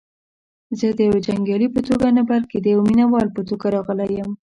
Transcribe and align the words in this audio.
زه 0.79 0.87
دیوه 0.99 1.19
جنګیالي 1.27 1.67
په 1.75 1.79
توګه 1.87 2.07
نه 2.17 2.23
بلکې 2.31 2.57
دیوه 2.65 2.81
مینه 2.87 3.05
وال 3.07 3.27
په 3.35 3.41
توګه 3.49 3.65
راغلی 3.75 4.07
یم. 4.19 4.31